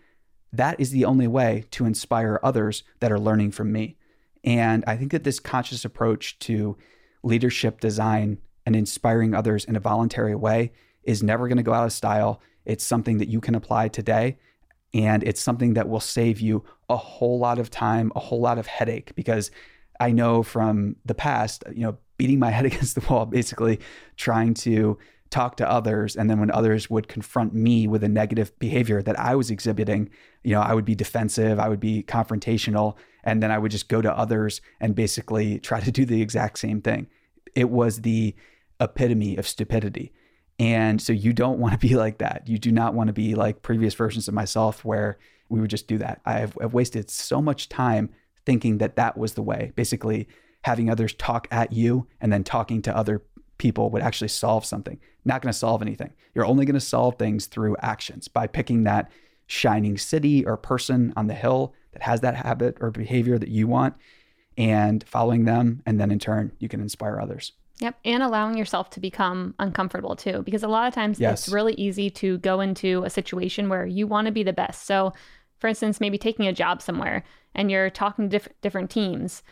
that 0.52 0.80
is 0.80 0.90
the 0.90 1.04
only 1.04 1.26
way 1.26 1.64
to 1.72 1.84
inspire 1.84 2.40
others 2.42 2.82
that 3.00 3.12
are 3.12 3.20
learning 3.20 3.50
from 3.50 3.72
me. 3.72 3.96
And 4.42 4.84
I 4.86 4.96
think 4.96 5.12
that 5.12 5.24
this 5.24 5.38
conscious 5.38 5.84
approach 5.84 6.38
to 6.40 6.78
leadership 7.22 7.80
design 7.80 8.38
and 8.66 8.76
inspiring 8.76 9.34
others 9.34 9.64
in 9.64 9.76
a 9.76 9.80
voluntary 9.80 10.34
way 10.34 10.72
is 11.02 11.22
never 11.22 11.48
going 11.48 11.56
to 11.56 11.62
go 11.62 11.72
out 11.72 11.86
of 11.86 11.92
style. 11.92 12.40
It's 12.64 12.84
something 12.84 13.18
that 13.18 13.28
you 13.28 13.40
can 13.40 13.54
apply 13.54 13.88
today. 13.88 14.38
And 14.92 15.22
it's 15.22 15.40
something 15.40 15.74
that 15.74 15.88
will 15.88 16.00
save 16.00 16.40
you 16.40 16.64
a 16.88 16.96
whole 16.96 17.38
lot 17.38 17.58
of 17.58 17.70
time, 17.70 18.12
a 18.16 18.20
whole 18.20 18.40
lot 18.40 18.58
of 18.58 18.66
headache. 18.66 19.14
Because 19.14 19.50
I 20.00 20.10
know 20.10 20.42
from 20.42 20.96
the 21.04 21.14
past, 21.14 21.62
you 21.72 21.82
know, 21.82 21.98
beating 22.16 22.38
my 22.38 22.50
head 22.56 22.66
against 22.66 22.94
the 22.94 23.06
wall, 23.12 23.26
basically 23.26 23.80
trying 24.16 24.54
to 24.54 24.98
talk 25.30 25.56
to 25.56 25.70
others. 25.70 26.16
And 26.16 26.28
then 26.28 26.40
when 26.40 26.50
others 26.50 26.90
would 26.90 27.06
confront 27.06 27.54
me 27.54 27.86
with 27.86 28.02
a 28.02 28.08
negative 28.08 28.56
behavior 28.58 29.00
that 29.02 29.18
I 29.18 29.36
was 29.36 29.50
exhibiting, 29.50 30.10
you 30.42 30.52
know, 30.54 30.60
I 30.60 30.74
would 30.74 30.84
be 30.84 30.96
defensive, 30.96 31.60
I 31.60 31.68
would 31.68 31.78
be 31.78 32.02
confrontational. 32.02 32.96
And 33.22 33.42
then 33.42 33.52
I 33.52 33.58
would 33.58 33.70
just 33.70 33.88
go 33.88 34.02
to 34.02 34.12
others 34.12 34.60
and 34.80 34.94
basically 34.94 35.60
try 35.60 35.80
to 35.80 35.92
do 35.92 36.04
the 36.04 36.20
exact 36.20 36.58
same 36.58 36.82
thing. 36.82 37.06
It 37.54 37.70
was 37.70 38.02
the 38.02 38.34
epitome 38.80 39.36
of 39.36 39.46
stupidity. 39.46 40.12
And 40.58 41.00
so 41.00 41.12
you 41.12 41.32
don't 41.32 41.58
want 41.58 41.72
to 41.72 41.78
be 41.78 41.96
like 41.96 42.18
that. 42.18 42.46
You 42.46 42.58
do 42.58 42.70
not 42.70 42.94
want 42.94 43.08
to 43.08 43.14
be 43.14 43.34
like 43.34 43.62
previous 43.62 43.94
versions 43.94 44.28
of 44.28 44.34
myself 44.34 44.84
where 44.84 45.18
we 45.48 45.60
would 45.60 45.70
just 45.70 45.88
do 45.88 45.98
that. 45.98 46.20
I've, 46.24 46.56
I've 46.60 46.74
wasted 46.74 47.10
so 47.10 47.40
much 47.40 47.68
time 47.68 48.10
thinking 48.46 48.78
that 48.78 48.96
that 48.96 49.16
was 49.16 49.34
the 49.34 49.42
way, 49.42 49.72
basically 49.74 50.28
having 50.62 50.90
others 50.90 51.14
talk 51.14 51.48
at 51.50 51.72
you 51.72 52.06
and 52.20 52.32
then 52.32 52.44
talking 52.44 52.82
to 52.82 52.96
other 52.96 53.22
people 53.58 53.90
would 53.90 54.02
actually 54.02 54.28
solve 54.28 54.64
something. 54.64 54.98
Not 55.24 55.42
going 55.42 55.52
to 55.52 55.58
solve 55.58 55.82
anything. 55.82 56.12
You're 56.34 56.46
only 56.46 56.64
going 56.64 56.74
to 56.74 56.80
solve 56.80 57.16
things 57.18 57.46
through 57.46 57.76
actions 57.80 58.28
by 58.28 58.46
picking 58.46 58.84
that 58.84 59.10
shining 59.46 59.98
city 59.98 60.44
or 60.44 60.56
person 60.56 61.12
on 61.16 61.26
the 61.26 61.34
hill 61.34 61.74
that 61.92 62.02
has 62.02 62.20
that 62.20 62.36
habit 62.36 62.76
or 62.80 62.90
behavior 62.90 63.38
that 63.38 63.48
you 63.48 63.66
want 63.66 63.94
and 64.56 65.04
following 65.08 65.44
them. 65.44 65.82
And 65.86 66.00
then 66.00 66.10
in 66.10 66.18
turn, 66.18 66.52
you 66.58 66.68
can 66.68 66.80
inspire 66.80 67.20
others. 67.20 67.52
Yep. 67.80 67.98
And 68.04 68.22
allowing 68.22 68.58
yourself 68.58 68.90
to 68.90 69.00
become 69.00 69.54
uncomfortable 69.58 70.14
too. 70.14 70.42
Because 70.42 70.62
a 70.62 70.68
lot 70.68 70.86
of 70.86 70.94
times 70.94 71.18
yes. 71.18 71.46
it's 71.46 71.52
really 71.52 71.74
easy 71.74 72.10
to 72.10 72.38
go 72.38 72.60
into 72.60 73.02
a 73.04 73.10
situation 73.10 73.68
where 73.68 73.86
you 73.86 74.06
want 74.06 74.26
to 74.26 74.32
be 74.32 74.42
the 74.42 74.52
best. 74.52 74.86
So, 74.86 75.12
for 75.58 75.68
instance, 75.68 76.00
maybe 76.00 76.18
taking 76.18 76.46
a 76.46 76.52
job 76.52 76.82
somewhere 76.82 77.24
and 77.54 77.70
you're 77.70 77.90
talking 77.90 78.28
to 78.28 78.38
diff- 78.38 78.60
different 78.60 78.90
teams. 78.90 79.42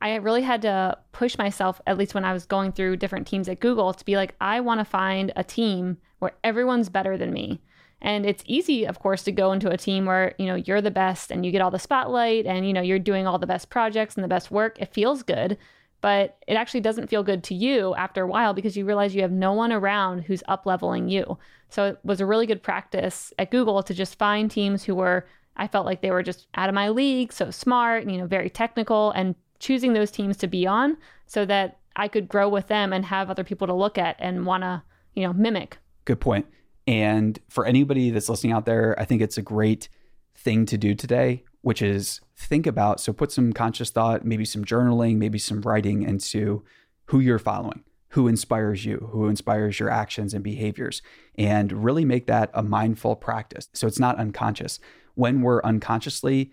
I 0.00 0.14
really 0.16 0.42
had 0.42 0.62
to 0.62 0.96
push 1.12 1.36
myself, 1.38 1.80
at 1.86 1.98
least 1.98 2.14
when 2.14 2.24
I 2.24 2.32
was 2.32 2.46
going 2.46 2.72
through 2.72 2.98
different 2.98 3.26
teams 3.26 3.48
at 3.48 3.58
Google, 3.58 3.92
to 3.92 4.04
be 4.04 4.16
like, 4.16 4.34
I 4.40 4.60
want 4.60 4.80
to 4.80 4.84
find 4.84 5.32
a 5.34 5.42
team 5.42 5.96
where 6.20 6.32
everyone's 6.44 6.88
better 6.88 7.16
than 7.16 7.32
me. 7.32 7.60
And 8.00 8.24
it's 8.24 8.44
easy, 8.46 8.86
of 8.86 9.00
course, 9.00 9.24
to 9.24 9.32
go 9.32 9.52
into 9.52 9.70
a 9.70 9.76
team 9.76 10.06
where, 10.06 10.34
you 10.38 10.46
know, 10.46 10.54
you're 10.54 10.80
the 10.80 10.90
best 10.90 11.30
and 11.30 11.44
you 11.44 11.50
get 11.50 11.60
all 11.60 11.70
the 11.70 11.78
spotlight 11.78 12.46
and, 12.46 12.66
you 12.66 12.72
know, 12.72 12.80
you're 12.80 12.98
doing 12.98 13.26
all 13.26 13.38
the 13.38 13.46
best 13.46 13.70
projects 13.70 14.14
and 14.14 14.22
the 14.22 14.28
best 14.28 14.50
work. 14.50 14.80
It 14.80 14.92
feels 14.92 15.22
good 15.22 15.58
but 16.00 16.38
it 16.46 16.54
actually 16.54 16.80
doesn't 16.80 17.08
feel 17.08 17.22
good 17.22 17.42
to 17.44 17.54
you 17.54 17.94
after 17.96 18.22
a 18.22 18.26
while 18.26 18.54
because 18.54 18.76
you 18.76 18.84
realize 18.84 19.14
you 19.14 19.22
have 19.22 19.32
no 19.32 19.52
one 19.52 19.72
around 19.72 20.20
who's 20.20 20.42
up 20.48 20.64
leveling 20.64 21.08
you. 21.08 21.38
So 21.68 21.86
it 21.86 21.98
was 22.04 22.20
a 22.20 22.26
really 22.26 22.46
good 22.46 22.62
practice 22.62 23.32
at 23.38 23.50
Google 23.50 23.82
to 23.82 23.94
just 23.94 24.18
find 24.18 24.50
teams 24.50 24.84
who 24.84 24.94
were 24.94 25.26
I 25.56 25.66
felt 25.66 25.86
like 25.86 26.02
they 26.02 26.12
were 26.12 26.22
just 26.22 26.46
out 26.54 26.68
of 26.68 26.74
my 26.76 26.88
league, 26.88 27.32
so 27.32 27.50
smart, 27.50 28.08
you 28.08 28.16
know, 28.16 28.26
very 28.26 28.48
technical 28.48 29.10
and 29.10 29.34
choosing 29.58 29.92
those 29.92 30.12
teams 30.12 30.36
to 30.36 30.46
be 30.46 30.68
on 30.68 30.96
so 31.26 31.44
that 31.46 31.80
I 31.96 32.06
could 32.06 32.28
grow 32.28 32.48
with 32.48 32.68
them 32.68 32.92
and 32.92 33.04
have 33.04 33.28
other 33.28 33.42
people 33.42 33.66
to 33.66 33.74
look 33.74 33.98
at 33.98 34.14
and 34.20 34.46
want 34.46 34.62
to, 34.62 34.84
you 35.14 35.24
know, 35.24 35.32
mimic. 35.32 35.78
Good 36.04 36.20
point. 36.20 36.46
And 36.88 37.38
for 37.50 37.66
anybody 37.66 38.08
that's 38.08 38.30
listening 38.30 38.54
out 38.54 38.64
there, 38.64 38.98
I 38.98 39.04
think 39.04 39.20
it's 39.20 39.36
a 39.36 39.42
great 39.42 39.90
thing 40.34 40.64
to 40.64 40.78
do 40.78 40.94
today, 40.94 41.44
which 41.60 41.82
is 41.82 42.22
think 42.34 42.66
about. 42.66 42.98
So 42.98 43.12
put 43.12 43.30
some 43.30 43.52
conscious 43.52 43.90
thought, 43.90 44.24
maybe 44.24 44.46
some 44.46 44.64
journaling, 44.64 45.16
maybe 45.16 45.38
some 45.38 45.60
writing 45.60 46.02
into 46.02 46.64
who 47.08 47.20
you're 47.20 47.38
following, 47.38 47.84
who 48.12 48.26
inspires 48.26 48.86
you, 48.86 49.10
who 49.12 49.28
inspires 49.28 49.78
your 49.78 49.90
actions 49.90 50.32
and 50.32 50.42
behaviors, 50.42 51.02
and 51.36 51.84
really 51.84 52.06
make 52.06 52.26
that 52.26 52.50
a 52.54 52.62
mindful 52.62 53.16
practice. 53.16 53.68
So 53.74 53.86
it's 53.86 54.00
not 54.00 54.16
unconscious. 54.16 54.80
When 55.14 55.42
we're 55.42 55.60
unconsciously 55.64 56.52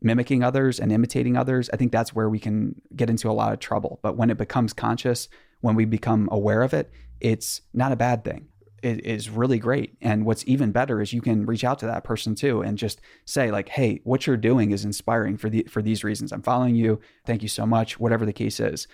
mimicking 0.00 0.44
others 0.44 0.78
and 0.78 0.92
imitating 0.92 1.36
others, 1.36 1.68
I 1.72 1.76
think 1.76 1.90
that's 1.90 2.14
where 2.14 2.30
we 2.30 2.38
can 2.38 2.80
get 2.94 3.10
into 3.10 3.28
a 3.28 3.32
lot 3.32 3.52
of 3.52 3.58
trouble. 3.58 3.98
But 4.00 4.16
when 4.16 4.30
it 4.30 4.38
becomes 4.38 4.72
conscious, 4.72 5.28
when 5.60 5.74
we 5.74 5.86
become 5.86 6.28
aware 6.30 6.62
of 6.62 6.72
it, 6.72 6.92
it's 7.20 7.62
not 7.74 7.90
a 7.90 7.96
bad 7.96 8.22
thing 8.22 8.46
is 8.82 9.30
really 9.30 9.58
great. 9.58 9.96
And 10.00 10.24
what's 10.24 10.44
even 10.46 10.72
better 10.72 11.00
is 11.00 11.12
you 11.12 11.20
can 11.20 11.46
reach 11.46 11.64
out 11.64 11.78
to 11.80 11.86
that 11.86 12.04
person 12.04 12.34
too 12.34 12.62
and 12.62 12.76
just 12.76 13.00
say 13.24 13.50
like, 13.50 13.68
"Hey, 13.68 14.00
what 14.04 14.26
you're 14.26 14.36
doing 14.36 14.72
is 14.72 14.84
inspiring 14.84 15.36
for 15.36 15.48
the 15.48 15.64
for 15.70 15.82
these 15.82 16.04
reasons. 16.04 16.32
I'm 16.32 16.42
following 16.42 16.74
you. 16.74 17.00
Thank 17.26 17.42
you 17.42 17.48
so 17.48 17.66
much, 17.66 17.98
whatever 18.00 18.26
the 18.26 18.32
case 18.32 18.60
is." 18.60 18.86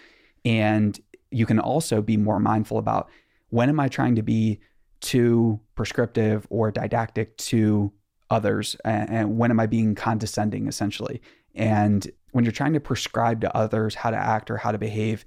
And 0.44 0.98
you 1.30 1.46
can 1.46 1.58
also 1.58 2.00
be 2.00 2.16
more 2.16 2.40
mindful 2.40 2.78
about 2.78 3.08
when 3.50 3.68
am 3.68 3.80
I 3.80 3.88
trying 3.88 4.14
to 4.16 4.22
be 4.22 4.60
too 5.00 5.60
prescriptive 5.74 6.46
or 6.50 6.70
didactic 6.70 7.36
to 7.36 7.92
others 8.30 8.76
and, 8.84 9.10
and 9.10 9.38
when 9.38 9.50
am 9.50 9.60
I 9.60 9.66
being 9.66 9.94
condescending 9.94 10.66
essentially? 10.66 11.22
And 11.54 12.06
when 12.32 12.44
you're 12.44 12.52
trying 12.52 12.74
to 12.74 12.80
prescribe 12.80 13.40
to 13.40 13.56
others 13.56 13.94
how 13.94 14.10
to 14.10 14.16
act 14.16 14.50
or 14.50 14.56
how 14.58 14.72
to 14.72 14.78
behave, 14.78 15.24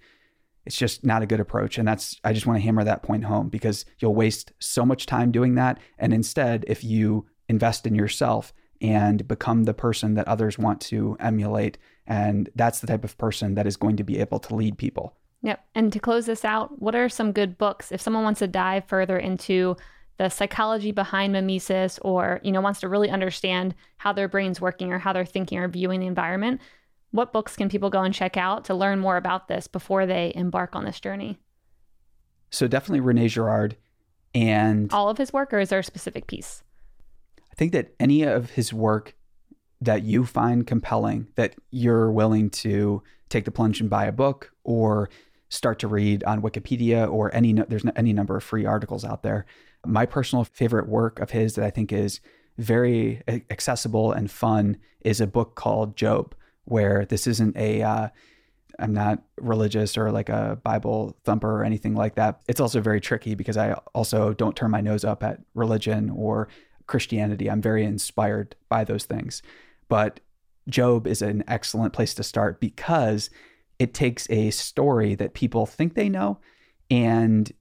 it's 0.66 0.78
just 0.78 1.04
not 1.04 1.22
a 1.22 1.26
good 1.26 1.40
approach. 1.40 1.78
And 1.78 1.88
that's, 1.88 2.20
I 2.24 2.34
just 2.34 2.46
want 2.46 2.58
to 2.58 2.64
hammer 2.64 2.84
that 2.84 3.04
point 3.04 3.26
home 3.26 3.50
because 3.50 3.86
you'll 4.00 4.16
waste 4.16 4.52
so 4.60 4.86
much 4.86 5.06
time 5.06 5.32
doing 5.32 5.56
that. 5.56 5.80
And 5.98 6.14
instead, 6.14 6.66
if 6.68 6.84
you 6.84 7.26
invest 7.50 7.88
in 7.88 7.96
yourself 7.96 8.54
and 8.80 9.28
become 9.28 9.64
the 9.64 9.74
person 9.74 10.16
that 10.16 10.28
others 10.28 10.58
want 10.58 10.82
to 10.82 11.18
emulate, 11.20 11.78
and 12.08 12.50
that's 12.56 12.80
the 12.80 12.88
type 12.88 13.04
of 13.04 13.18
person 13.18 13.56
that 13.56 13.68
is 13.68 13.78
going 13.78 13.98
to 13.98 14.04
be 14.04 14.20
able 14.20 14.40
to 14.40 14.56
lead 14.56 14.78
people. 14.78 15.16
Yep. 15.44 15.64
And 15.74 15.92
to 15.94 16.00
close 16.00 16.28
this 16.28 16.46
out, 16.46 16.82
what 16.82 16.96
are 16.96 17.10
some 17.10 17.32
good 17.32 17.58
books 17.58 17.92
if 17.92 18.02
someone 18.02 18.24
wants 18.24 18.40
to 18.40 18.48
dive 18.48 18.86
further 18.86 19.18
into 19.18 19.76
the 20.18 20.30
psychology 20.30 20.92
behind 20.92 21.34
mimesis 21.34 21.98
or, 22.04 22.40
you 22.44 22.52
know, 22.52 22.62
wants 22.62 22.80
to 22.82 22.88
really 22.88 23.10
understand 23.10 23.74
how 23.98 24.14
their 24.14 24.28
brain's 24.28 24.62
working 24.62 24.94
or 24.94 25.00
how 25.00 25.14
they're 25.14 25.26
thinking 25.26 25.58
or 25.58 25.68
viewing 25.68 26.00
the 26.00 26.06
environment? 26.06 26.62
What 27.12 27.34
books 27.34 27.56
can 27.56 27.70
people 27.70 27.90
go 27.90 28.02
and 28.02 28.14
check 28.14 28.38
out 28.38 28.66
to 28.66 28.74
learn 28.74 29.00
more 29.00 29.18
about 29.18 29.48
this 29.48 29.68
before 29.68 30.06
they 30.06 30.32
embark 30.36 30.76
on 30.76 30.86
this 30.86 31.00
journey? 31.00 31.38
So 32.50 32.68
definitely 32.68 33.02
Rene 33.02 33.28
Girard 33.28 33.78
and 34.34 34.92
all 34.92 35.10
of 35.10 35.18
his 35.18 35.32
work, 35.32 35.54
or 35.54 35.60
is 35.60 35.70
there 35.70 35.80
a 35.80 35.84
specific 35.84 36.28
piece? 36.28 36.64
I 37.52 37.56
think 37.56 37.74
that 37.74 37.94
any 38.00 38.24
of 38.24 38.52
his 38.52 38.74
work 38.74 39.16
that 39.82 40.04
you 40.04 40.26
find 40.26 40.66
compelling, 40.66 41.28
that 41.36 41.56
you're 41.70 42.12
willing 42.12 42.50
to 42.50 43.04
take 43.30 43.46
the 43.46 43.52
plunge 43.52 43.82
and 43.82 43.90
buy 43.90 44.06
a 44.06 44.12
book 44.12 44.52
or 44.64 45.10
start 45.50 45.80
to 45.80 45.88
read 45.88 46.24
on 46.24 46.42
Wikipedia 46.42 47.12
or 47.12 47.34
any 47.36 47.54
there's 47.54 47.86
any 47.96 48.14
number 48.14 48.38
of 48.38 48.44
free 48.44 48.66
articles 48.66 49.04
out 49.04 49.24
there. 49.24 49.46
My 49.86 50.06
personal 50.06 50.46
favorite 50.46 50.88
work 50.88 51.20
of 51.20 51.32
his 51.32 51.56
that 51.56 51.66
I 51.66 51.72
think 51.72 51.92
is 51.92 52.22
very 52.58 53.22
accessible 53.50 54.12
and 54.12 54.30
fun 54.32 54.78
is 55.02 55.20
a 55.20 55.28
book 55.28 55.56
called 55.56 55.98
Job 55.98 56.36
where 56.66 57.06
this 57.06 57.28
isn't 57.28 57.58
a 57.58 57.82
uh, 57.82 58.08
I'm 58.80 58.94
not 58.94 59.22
religious 59.38 59.98
or 59.98 60.12
like 60.12 60.30
a 60.30 60.60
Bible 60.64 61.18
thumper 61.24 61.52
or 61.62 61.64
anything 61.64 61.96
like 61.96 62.16
that. 62.16 62.42
It's 62.48 62.60
also 62.60 62.82
very 62.82 63.00
tricky 63.00 63.36
because 63.36 63.58
I 63.58 63.74
also 63.94 64.34
don't 64.34 64.56
turn 64.56 64.72
my 64.72 64.82
nose 64.82 65.04
up 65.04 65.24
at 65.24 65.42
religion 65.54 66.10
or 66.10 66.48
Christianity. 66.88 67.50
I'm 67.50 67.62
very 67.62 67.84
inspired 67.84 68.56
by 68.70 68.84
those 68.84 69.06
things. 69.06 69.42
But 69.88 70.20
Job 70.68 71.08
is 71.08 71.22
an 71.22 71.44
excellent 71.48 71.94
place 71.94 72.14
to 72.16 72.24
start 72.24 72.60
because 72.60 73.30
it 73.80 73.94
takes 73.94 74.30
a 74.30 74.52
story 74.52 75.16
that 75.16 75.34
people 75.34 75.66
think 75.66 75.94
they 75.94 76.10
know 76.10 76.40
and 76.90 77.52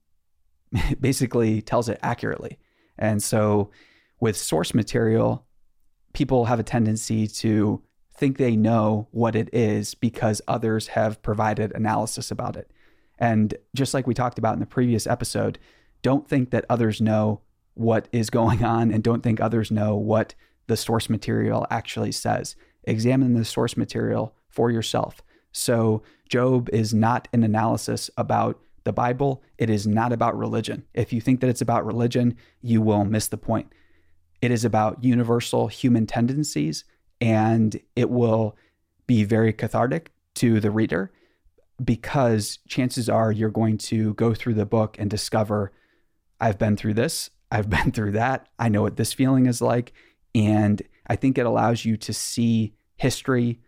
basically 0.99 1.61
tells 1.61 1.89
it 1.89 1.99
accurately. 2.01 2.59
And 2.97 3.21
so 3.21 3.71
with 4.19 4.37
source 4.37 4.73
material, 4.73 5.45
people 6.13 6.45
have 6.45 6.59
a 6.59 6.63
tendency 6.63 7.27
to 7.27 7.81
think 8.21 8.37
they 8.37 8.55
know 8.55 9.07
what 9.09 9.35
it 9.35 9.49
is 9.51 9.95
because 9.95 10.43
others 10.47 10.89
have 10.89 11.23
provided 11.23 11.71
analysis 11.73 12.29
about 12.29 12.55
it. 12.55 12.69
And 13.17 13.55
just 13.73 13.95
like 13.95 14.05
we 14.05 14.13
talked 14.13 14.37
about 14.37 14.53
in 14.53 14.59
the 14.59 14.67
previous 14.67 15.07
episode, 15.07 15.57
don't 16.03 16.29
think 16.29 16.51
that 16.51 16.65
others 16.69 17.01
know 17.01 17.41
what 17.73 18.07
is 18.11 18.29
going 18.29 18.63
on 18.63 18.91
and 18.91 19.03
don't 19.03 19.23
think 19.23 19.41
others 19.41 19.71
know 19.71 19.95
what 19.95 20.35
the 20.67 20.77
source 20.77 21.09
material 21.09 21.65
actually 21.71 22.11
says. 22.11 22.55
Examine 22.83 23.33
the 23.33 23.43
source 23.43 23.75
material 23.75 24.35
for 24.49 24.69
yourself. 24.69 25.23
So, 25.51 26.03
Job 26.29 26.69
is 26.69 26.93
not 26.93 27.27
an 27.33 27.43
analysis 27.43 28.11
about 28.17 28.61
the 28.83 28.93
Bible. 28.93 29.41
It 29.57 29.71
is 29.71 29.87
not 29.87 30.13
about 30.13 30.37
religion. 30.37 30.83
If 30.93 31.11
you 31.11 31.21
think 31.21 31.39
that 31.39 31.49
it's 31.49 31.61
about 31.61 31.87
religion, 31.87 32.37
you 32.61 32.83
will 32.83 33.03
miss 33.03 33.27
the 33.29 33.37
point. 33.37 33.73
It 34.43 34.51
is 34.51 34.63
about 34.63 35.03
universal 35.03 35.69
human 35.69 36.05
tendencies 36.05 36.83
and 37.21 37.79
it 37.95 38.09
will 38.09 38.57
be 39.07 39.23
very 39.23 39.53
cathartic 39.53 40.11
to 40.35 40.59
the 40.59 40.71
reader 40.71 41.11
because 41.83 42.59
chances 42.67 43.07
are 43.07 43.31
you're 43.31 43.49
going 43.49 43.77
to 43.77 44.13
go 44.15 44.33
through 44.33 44.55
the 44.55 44.65
book 44.65 44.97
and 44.99 45.09
discover 45.09 45.71
I've 46.39 46.57
been 46.57 46.75
through 46.75 46.95
this, 46.95 47.29
I've 47.51 47.69
been 47.77 47.91
through 47.91 48.13
that, 48.13 48.47
I 48.59 48.69
know 48.69 48.81
what 48.81 48.97
this 48.97 49.13
feeling 49.13 49.45
is 49.45 49.61
like. 49.61 49.93
And 50.33 50.81
I 51.07 51.15
think 51.15 51.37
it 51.37 51.45
allows 51.45 51.85
you 51.85 51.97
to 51.97 52.13
see 52.13 52.73
history, 52.95 53.59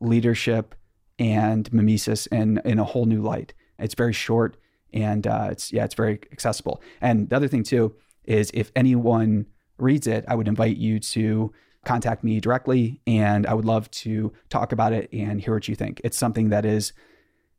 leadership, 0.00 0.74
and 1.18 1.72
mimesis 1.72 2.26
in, 2.26 2.60
in 2.64 2.78
a 2.78 2.84
whole 2.84 3.06
new 3.06 3.22
light. 3.22 3.54
It's 3.78 3.94
very 3.94 4.12
short 4.12 4.56
and 4.92 5.26
uh, 5.26 5.48
it's, 5.50 5.72
yeah, 5.72 5.84
it's 5.84 5.94
very 5.94 6.20
accessible. 6.32 6.82
And 7.00 7.28
the 7.30 7.36
other 7.36 7.48
thing, 7.48 7.62
too, 7.62 7.94
is 8.24 8.50
if 8.52 8.70
anyone 8.76 9.46
reads 9.78 10.06
it, 10.06 10.24
I 10.28 10.34
would 10.34 10.48
invite 10.48 10.76
you 10.76 11.00
to 11.00 11.52
contact 11.84 12.22
me 12.22 12.40
directly 12.40 13.00
and 13.06 13.46
I 13.46 13.54
would 13.54 13.64
love 13.64 13.90
to 13.90 14.32
talk 14.48 14.72
about 14.72 14.92
it 14.92 15.08
and 15.12 15.40
hear 15.40 15.54
what 15.54 15.68
you 15.68 15.74
think. 15.74 16.00
It's 16.04 16.16
something 16.16 16.50
that 16.50 16.64
is 16.64 16.92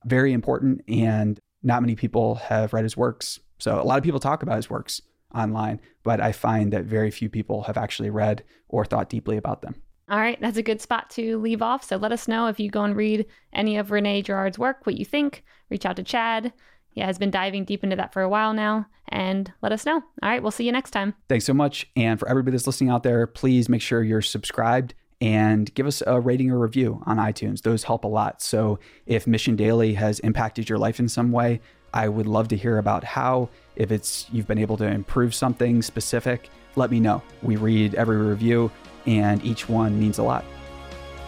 very 0.05 0.33
important 0.33 0.81
and 0.87 1.39
not 1.61 1.81
many 1.81 1.95
people 1.95 2.35
have 2.35 2.73
read 2.73 2.83
his 2.83 2.97
works. 2.97 3.39
So 3.59 3.81
a 3.81 3.83
lot 3.83 3.97
of 3.97 4.03
people 4.03 4.19
talk 4.19 4.43
about 4.43 4.57
his 4.57 4.69
works 4.69 5.01
online, 5.33 5.79
but 6.03 6.21
I 6.21 6.31
find 6.31 6.71
that 6.73 6.85
very 6.85 7.11
few 7.11 7.29
people 7.29 7.63
have 7.63 7.77
actually 7.77 8.09
read 8.09 8.43
or 8.69 8.85
thought 8.85 9.09
deeply 9.09 9.37
about 9.37 9.61
them. 9.61 9.75
All 10.09 10.19
right, 10.19 10.39
that's 10.39 10.57
a 10.57 10.63
good 10.63 10.81
spot 10.81 11.09
to 11.11 11.39
leave 11.39 11.61
off. 11.61 11.83
So 11.83 11.95
let 11.95 12.11
us 12.11 12.27
know 12.27 12.47
if 12.47 12.59
you 12.59 12.69
go 12.69 12.83
and 12.83 12.95
read 12.95 13.25
any 13.53 13.77
of 13.77 13.89
Rene 13.89 14.21
Girard's 14.21 14.59
work, 14.59 14.85
what 14.85 14.97
you 14.97 15.05
think. 15.05 15.43
Reach 15.69 15.85
out 15.85 15.95
to 15.95 16.03
Chad. 16.03 16.51
He 16.93 17.01
has 17.01 17.17
been 17.17 17.31
diving 17.31 17.65
deep 17.65 17.83
into 17.83 17.95
that 17.95 18.13
for 18.13 18.21
a 18.21 18.29
while 18.29 18.53
now, 18.53 18.85
and 19.09 19.51
let 19.61 19.71
us 19.71 19.85
know. 19.85 19.95
All 19.95 20.29
right, 20.29 20.41
we'll 20.41 20.51
see 20.51 20.65
you 20.65 20.71
next 20.71 20.91
time. 20.91 21.15
Thanks 21.27 21.45
so 21.45 21.53
much. 21.53 21.89
And 21.95 22.19
for 22.19 22.29
everybody 22.29 22.55
that's 22.55 22.67
listening 22.67 22.91
out 22.91 23.03
there, 23.03 23.27
please 23.27 23.67
make 23.67 23.81
sure 23.81 24.03
you're 24.03 24.21
subscribed 24.21 24.93
and 25.19 25.73
give 25.73 25.87
us 25.87 26.03
a 26.05 26.19
rating 26.19 26.51
or 26.51 26.59
review 26.59 27.01
on 27.05 27.17
iTunes. 27.17 27.61
Those 27.61 27.83
help 27.83 28.03
a 28.03 28.07
lot. 28.07 28.41
So 28.41 28.79
if 29.05 29.25
Mission 29.25 29.55
Daily 29.55 29.93
has 29.93 30.19
impacted 30.19 30.69
your 30.69 30.77
life 30.77 30.99
in 30.99 31.07
some 31.07 31.31
way, 31.31 31.61
I 31.93 32.09
would 32.09 32.27
love 32.27 32.47
to 32.49 32.57
hear 32.57 32.77
about 32.77 33.03
how. 33.03 33.49
If 33.75 33.91
it's 33.91 34.27
you've 34.31 34.47
been 34.47 34.57
able 34.57 34.77
to 34.77 34.85
improve 34.85 35.33
something 35.33 35.81
specific, 35.81 36.49
let 36.75 36.91
me 36.91 36.99
know. 36.99 37.23
We 37.41 37.55
read 37.55 37.95
every 37.95 38.17
review 38.17 38.71
and 39.05 39.43
each 39.43 39.69
one 39.69 39.99
means 39.99 40.17
a 40.17 40.23
lot. 40.23 40.43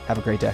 Have 0.07 0.17
a 0.17 0.22
great 0.22 0.39
day. 0.39 0.53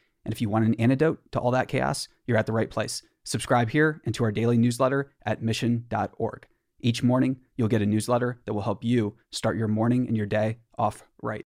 and 0.25 0.33
if 0.33 0.41
you 0.41 0.49
want 0.49 0.65
an 0.65 0.75
antidote 0.75 1.19
to 1.31 1.39
all 1.39 1.51
that 1.51 1.67
chaos, 1.67 2.07
you're 2.25 2.37
at 2.37 2.45
the 2.45 2.53
right 2.53 2.69
place. 2.69 3.03
Subscribe 3.23 3.69
here 3.69 4.01
and 4.05 4.15
to 4.15 4.23
our 4.23 4.31
daily 4.31 4.57
newsletter 4.57 5.11
at 5.25 5.41
mission.org. 5.41 6.47
Each 6.79 7.03
morning, 7.03 7.39
you'll 7.55 7.67
get 7.67 7.81
a 7.81 7.85
newsletter 7.85 8.41
that 8.45 8.53
will 8.53 8.61
help 8.61 8.83
you 8.83 9.15
start 9.31 9.57
your 9.57 9.67
morning 9.67 10.07
and 10.07 10.17
your 10.17 10.25
day 10.25 10.57
off 10.77 11.03
right. 11.21 11.45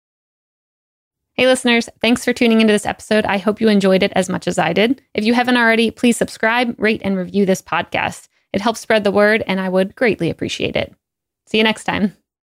Hey, 1.33 1.47
listeners, 1.47 1.87
thanks 2.01 2.25
for 2.25 2.33
tuning 2.33 2.59
into 2.59 2.73
this 2.73 2.85
episode. 2.85 3.25
I 3.25 3.37
hope 3.37 3.61
you 3.61 3.69
enjoyed 3.69 4.03
it 4.03 4.11
as 4.15 4.27
much 4.27 4.47
as 4.47 4.57
I 4.57 4.73
did. 4.73 5.01
If 5.13 5.23
you 5.23 5.33
haven't 5.33 5.57
already, 5.57 5.89
please 5.91 6.17
subscribe, 6.17 6.75
rate, 6.77 7.01
and 7.03 7.15
review 7.15 7.45
this 7.45 7.61
podcast. 7.61 8.27
It 8.51 8.61
helps 8.61 8.79
spread 8.79 9.03
the 9.03 9.11
word, 9.11 9.43
and 9.47 9.59
I 9.59 9.69
would 9.69 9.95
greatly 9.95 10.29
appreciate 10.29 10.75
it. 10.75 10.93
See 11.47 11.57
you 11.57 11.63
next 11.63 11.85
time. 11.85 12.17